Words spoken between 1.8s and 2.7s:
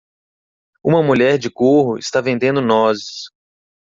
está vendendo